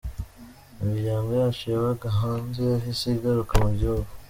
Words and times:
Imiryango 0.81 1.29
yacu 1.39 1.63
yabaga 1.73 2.07
hanze 2.19 2.59
yahise 2.71 3.05
igaruka 3.11 3.53
mu 3.63 3.69
gihugu. 3.79 4.09